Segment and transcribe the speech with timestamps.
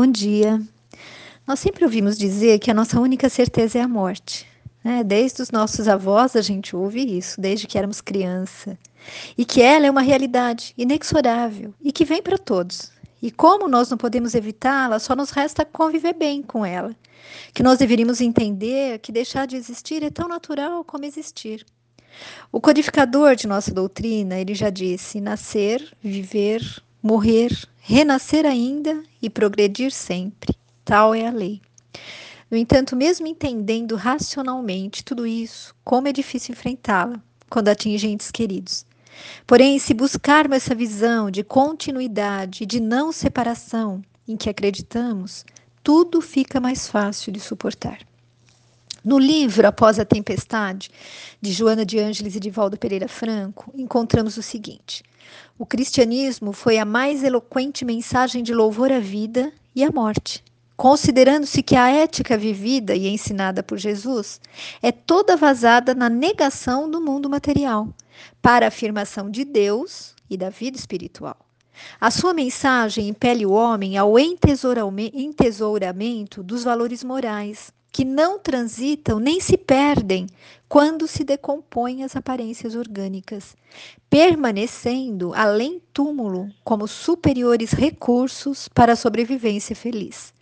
[0.00, 0.58] Bom dia.
[1.46, 4.46] Nós sempre ouvimos dizer que a nossa única certeza é a morte.
[4.82, 5.04] Né?
[5.04, 8.78] Desde os nossos avós a gente ouve isso, desde que éramos criança.
[9.36, 12.90] E que ela é uma realidade inexorável e que vem para todos.
[13.20, 16.96] E como nós não podemos evitá-la, só nos resta conviver bem com ela.
[17.52, 21.62] Que nós deveríamos entender que deixar de existir é tão natural como existir.
[22.50, 26.62] O codificador de nossa doutrina, ele já disse: nascer, viver,
[27.02, 30.54] morrer, renascer ainda e progredir sempre.
[30.84, 31.60] Tal é a lei.
[32.50, 38.84] No entanto, mesmo entendendo racionalmente tudo isso, como é difícil enfrentá-la quando atinge entes queridos.
[39.46, 45.44] Porém, se buscarmos essa visão de continuidade e de não separação em que acreditamos,
[45.82, 47.98] tudo fica mais fácil de suportar.
[49.02, 50.90] No livro Após a Tempestade,
[51.40, 55.02] de Joana de Ângeles e de Valdo Pereira Franco, encontramos o seguinte:
[55.58, 60.44] o cristianismo foi a mais eloquente mensagem de louvor à vida e à morte,
[60.76, 64.38] considerando-se que a ética vivida e ensinada por Jesus
[64.82, 67.88] é toda vazada na negação do mundo material,
[68.42, 71.38] para a afirmação de Deus e da vida espiritual.
[71.98, 79.40] A sua mensagem impele o homem ao entesouramento dos valores morais, que não transitam nem
[79.40, 80.26] se perdem
[80.68, 83.56] quando se decompõem as aparências orgânicas,
[84.08, 90.32] permanecendo além túmulo como superiores recursos para a sobrevivência feliz.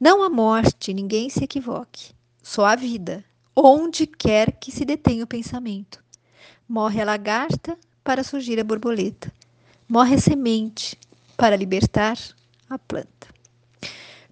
[0.00, 3.24] Não há morte, ninguém se equivoque, só a vida,
[3.54, 6.02] onde quer que se detenha o pensamento.
[6.68, 9.32] Morre a lagarta para surgir a borboleta.
[9.88, 10.98] Morre a semente
[11.36, 12.16] para libertar
[12.68, 13.28] a planta.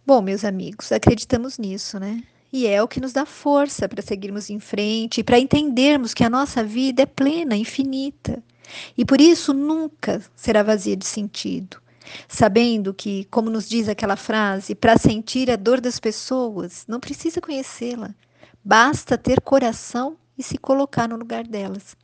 [0.06, 2.22] Bom, meus amigos, acreditamos nisso, né?
[2.54, 6.22] E é o que nos dá força para seguirmos em frente e para entendermos que
[6.22, 8.40] a nossa vida é plena, infinita.
[8.96, 11.78] E por isso nunca será vazia de sentido.
[12.28, 17.40] Sabendo que, como nos diz aquela frase, para sentir a dor das pessoas, não precisa
[17.40, 18.14] conhecê-la,
[18.64, 21.96] basta ter coração e se colocar no lugar delas.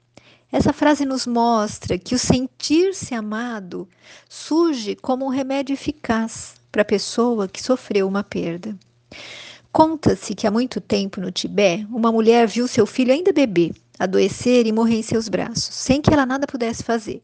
[0.50, 3.88] Essa frase nos mostra que o sentir-se amado
[4.28, 8.76] surge como um remédio eficaz para a pessoa que sofreu uma perda.
[9.72, 14.66] Conta-se que há muito tempo no Tibete, uma mulher viu seu filho ainda bebê adoecer
[14.66, 17.22] e morrer em seus braços, sem que ela nada pudesse fazer.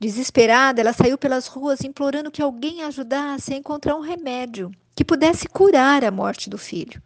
[0.00, 5.04] Desesperada, ela saiu pelas ruas implorando que alguém a ajudasse a encontrar um remédio que
[5.04, 7.02] pudesse curar a morte do filho.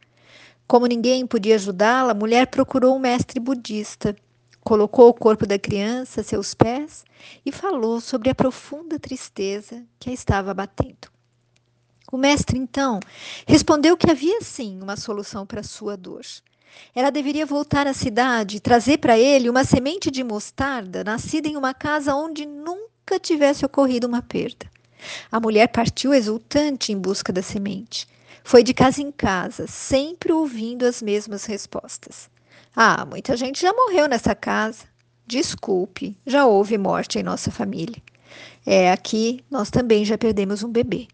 [0.69, 4.15] Como ninguém podia ajudá-la, a mulher procurou um mestre budista,
[4.61, 7.05] colocou o corpo da criança a seus pés
[7.45, 11.11] e falou sobre a profunda tristeza que a estava abatendo.
[12.13, 13.01] O mestre, então,
[13.47, 16.21] respondeu que havia sim uma solução para sua dor.
[16.95, 21.57] Ela deveria voltar à cidade e trazer para ele uma semente de mostarda nascida em
[21.57, 24.71] uma casa onde nunca tivesse ocorrido uma perda.
[25.31, 28.07] A mulher partiu exultante em busca da semente.
[28.45, 32.29] Foi de casa em casa, sempre ouvindo as mesmas respostas.
[32.77, 34.85] Ah, muita gente já morreu nessa casa.
[35.27, 38.03] Desculpe, já houve morte em nossa família.
[38.67, 41.09] É, aqui nós também já perdemos um bebê.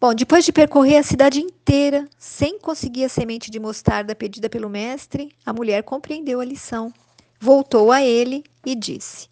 [0.00, 4.68] Bom, depois de percorrer a cidade inteira sem conseguir a semente de mostarda pedida pelo
[4.68, 6.92] mestre, a mulher compreendeu a lição.
[7.40, 9.28] Voltou a ele e disse: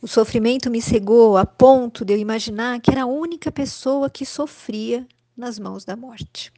[0.00, 4.24] O sofrimento me cegou a ponto de eu imaginar que era a única pessoa que
[4.24, 5.06] sofria
[5.36, 6.52] nas mãos da morte.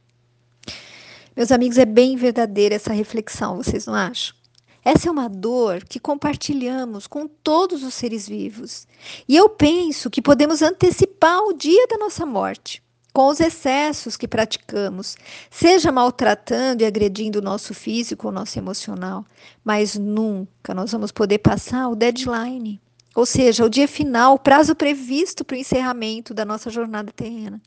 [1.35, 4.35] Meus amigos, é bem verdadeira essa reflexão, vocês não acham?
[4.85, 8.85] Essa é uma dor que compartilhamos com todos os seres vivos.
[9.27, 14.27] E eu penso que podemos antecipar o dia da nossa morte com os excessos que
[14.27, 15.15] praticamos,
[15.51, 19.23] seja maltratando e agredindo o nosso físico ou nosso emocional,
[19.63, 22.81] mas nunca nós vamos poder passar o deadline,
[23.15, 27.61] ou seja, o dia final, o prazo previsto para o encerramento da nossa jornada terrena.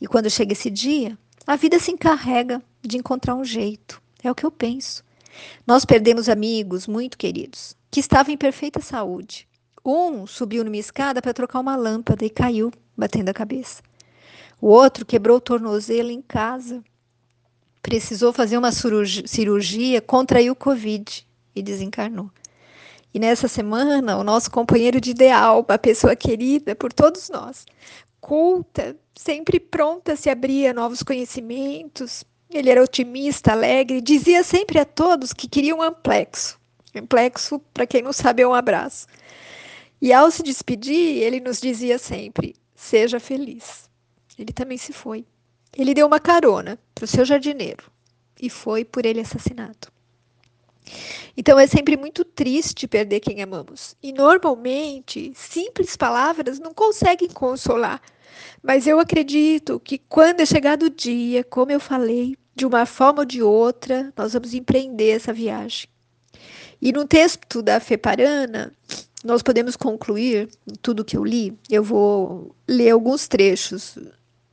[0.00, 4.02] E quando chega esse dia, a vida se encarrega de encontrar um jeito.
[4.22, 5.04] É o que eu penso.
[5.66, 9.46] Nós perdemos amigos muito queridos que estavam em perfeita saúde.
[9.84, 13.82] Um subiu numa escada para trocar uma lâmpada e caiu, batendo a cabeça.
[14.64, 16.82] O outro quebrou o tornozelo em casa.
[17.82, 22.30] Precisou fazer uma cirurgia, contraiu Covid e desencarnou.
[23.12, 27.66] E nessa semana, o nosso companheiro de ideal, uma pessoa querida por todos nós,
[28.22, 32.24] culta, sempre pronta a se abrir a novos conhecimentos.
[32.48, 36.58] Ele era otimista, alegre, dizia sempre a todos que queria um amplexo.
[36.96, 39.08] Amplexo, para quem não sabe, é um abraço.
[40.00, 43.92] E ao se despedir, ele nos dizia sempre: seja feliz
[44.38, 45.24] ele também se foi.
[45.76, 47.84] Ele deu uma carona para o seu jardineiro
[48.40, 49.88] e foi por ele assassinado.
[51.36, 53.96] Então é sempre muito triste perder quem amamos.
[54.02, 58.00] E normalmente, simples palavras não conseguem consolar.
[58.62, 63.20] Mas eu acredito que quando é chegado o dia, como eu falei, de uma forma
[63.20, 65.88] ou de outra, nós vamos empreender essa viagem.
[66.80, 68.72] E no texto da Feparana,
[69.24, 70.48] nós podemos concluir
[70.82, 71.56] tudo que eu li.
[71.70, 73.98] Eu vou ler alguns trechos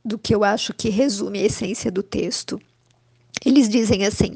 [0.04, 2.60] do que eu acho que resume a essência do texto.
[3.44, 4.34] Eles dizem assim: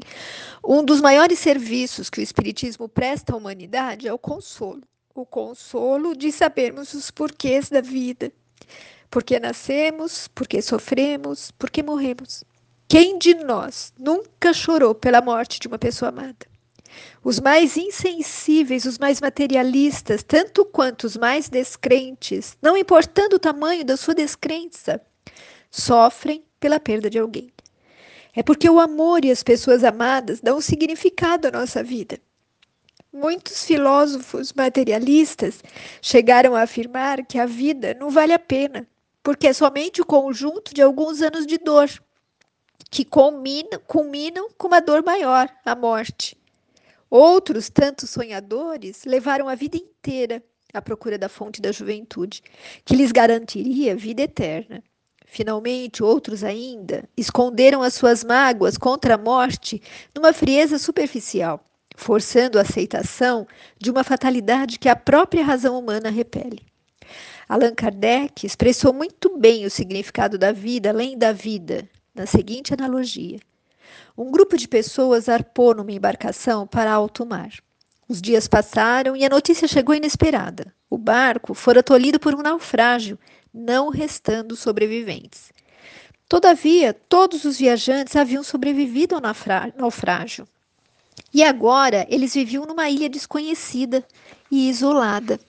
[0.63, 4.81] um dos maiores serviços que o Espiritismo presta à humanidade é o consolo.
[5.15, 8.31] O consolo de sabermos os porquês da vida.
[9.09, 12.43] Por que nascemos, por que sofremos, por que morremos.
[12.87, 16.45] Quem de nós nunca chorou pela morte de uma pessoa amada?
[17.23, 23.83] Os mais insensíveis, os mais materialistas, tanto quanto os mais descrentes, não importando o tamanho
[23.83, 25.01] da sua descrença,
[25.77, 27.51] sofrem pela perda de alguém.
[28.35, 32.19] É porque o amor e as pessoas amadas dão significado à nossa vida.
[33.11, 35.63] Muitos filósofos materialistas
[36.01, 38.87] chegaram a afirmar que a vida não vale a pena,
[39.23, 41.89] porque é somente o conjunto de alguns anos de dor,
[42.91, 46.37] que culminam, culminam com uma dor maior, a morte.
[47.09, 50.43] Outros, tantos sonhadores, levaram a vida inteira
[50.73, 52.43] à procura da fonte da juventude,
[52.85, 54.83] que lhes garantiria vida eterna.
[55.29, 59.81] Finalmente, outros ainda esconderam as suas mágoas contra a morte
[60.15, 61.63] numa frieza superficial,
[61.95, 63.45] forçando a aceitação
[63.77, 66.65] de uma fatalidade que a própria razão humana repele.
[67.47, 73.39] Allan Kardec expressou muito bem o significado da vida além da vida, na seguinte analogia:
[74.17, 77.51] um grupo de pessoas arpou numa embarcação para alto mar.
[78.09, 80.73] Os dias passaram e a notícia chegou inesperada.
[80.89, 83.19] O barco fora tolhido por um naufrágio,
[83.53, 85.51] não restando sobreviventes.
[86.29, 89.21] Todavia, todos os viajantes haviam sobrevivido ao
[89.77, 90.47] naufrágio.
[91.33, 94.05] E agora eles viviam numa ilha desconhecida
[94.51, 95.39] e isolada.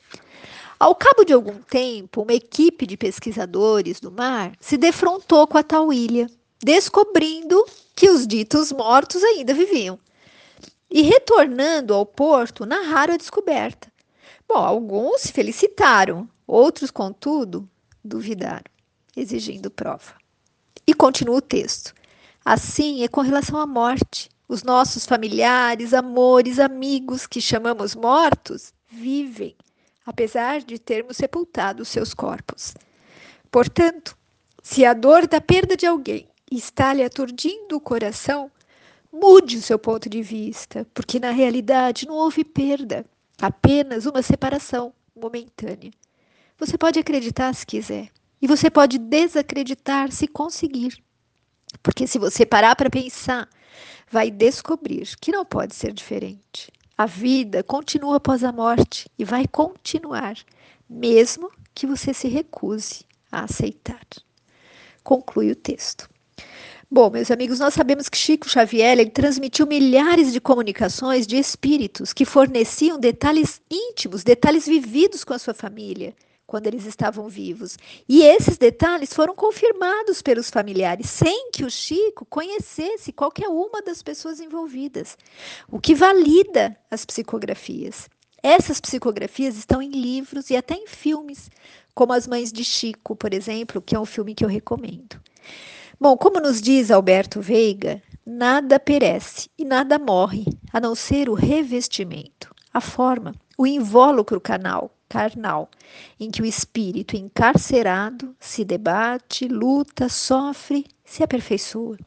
[0.78, 5.62] Ao cabo de algum tempo, uma equipe de pesquisadores do mar se defrontou com a
[5.62, 6.28] tal ilha
[6.62, 7.64] descobrindo
[7.94, 9.98] que os ditos mortos ainda viviam.
[10.90, 13.92] E retornando ao porto, narraram a descoberta.
[14.48, 17.68] Bom, alguns se felicitaram, outros, contudo,
[18.08, 18.64] duvidaram,
[19.16, 20.14] exigindo prova.
[20.86, 21.94] E continua o texto.
[22.44, 24.30] Assim é com relação à morte.
[24.48, 29.54] Os nossos familiares, amores, amigos que chamamos mortos vivem,
[30.06, 32.74] apesar de termos sepultado os seus corpos.
[33.50, 34.16] Portanto,
[34.62, 38.50] se a dor da perda de alguém está lhe aturdindo o coração,
[39.12, 43.04] mude o seu ponto de vista, porque na realidade não houve perda,
[43.40, 45.90] apenas uma separação momentânea.
[46.58, 48.08] Você pode acreditar se quiser,
[48.42, 51.00] e você pode desacreditar se conseguir.
[51.80, 53.48] Porque se você parar para pensar,
[54.10, 56.72] vai descobrir que não pode ser diferente.
[56.96, 60.36] A vida continua após a morte e vai continuar,
[60.90, 64.04] mesmo que você se recuse a aceitar.
[65.04, 66.10] Conclui o texto.
[66.90, 72.24] Bom, meus amigos, nós sabemos que Chico Xavier transmitiu milhares de comunicações de espíritos que
[72.24, 76.16] forneciam detalhes íntimos, detalhes vividos com a sua família
[76.48, 77.76] quando eles estavam vivos.
[78.08, 84.02] E esses detalhes foram confirmados pelos familiares, sem que o Chico conhecesse qualquer uma das
[84.02, 85.16] pessoas envolvidas,
[85.70, 88.08] o que valida as psicografias.
[88.42, 91.50] Essas psicografias estão em livros e até em filmes,
[91.94, 95.20] como As Mães de Chico, por exemplo, que é um filme que eu recomendo.
[96.00, 101.34] Bom, como nos diz Alberto Veiga, nada perece e nada morre, a não ser o
[101.34, 105.70] revestimento, a forma, o invólucro canal, carnal,
[106.18, 111.98] em que o espírito encarcerado se debate, luta, sofre, se aperfeiçoa.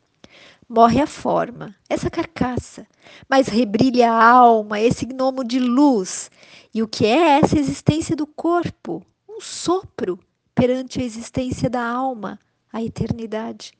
[0.69, 2.87] Morre a forma, essa carcaça,
[3.27, 6.31] mas rebrilha a alma, esse gnomo de luz.
[6.73, 9.05] E o que é essa existência do corpo?
[9.27, 10.17] Um sopro
[10.55, 12.39] perante a existência da alma,
[12.71, 13.73] a eternidade.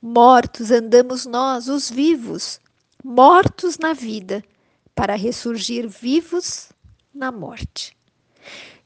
[0.00, 2.60] Mortos andamos nós, os vivos,
[3.04, 4.42] mortos na vida,
[4.94, 6.70] para ressurgir vivos
[7.14, 7.96] na morte.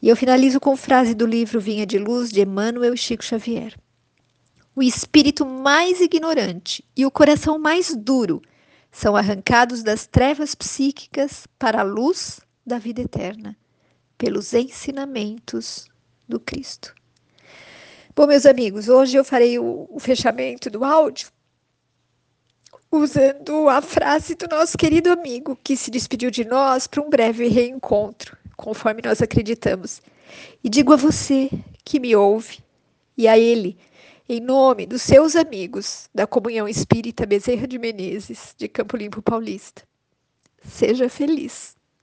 [0.00, 3.74] E eu finalizo com frase do livro Vinha de Luz de Emmanuel e Chico Xavier.
[4.74, 8.42] O espírito mais ignorante e o coração mais duro
[8.92, 13.56] são arrancados das trevas psíquicas para a luz da vida eterna,
[14.18, 15.88] pelos ensinamentos
[16.28, 16.94] do Cristo.
[18.14, 21.30] Bom, meus amigos, hoje eu farei o, o fechamento do áudio
[22.90, 27.48] usando a frase do nosso querido amigo que se despediu de nós para um breve
[27.48, 30.00] reencontro, conforme nós acreditamos.
[30.62, 31.50] E digo a você
[31.84, 32.58] que me ouve
[33.16, 33.76] e a ele,
[34.28, 39.82] em nome dos seus amigos da Comunhão Espírita Bezerra de Menezes, de Campo Limpo Paulista.
[40.64, 41.75] Seja feliz.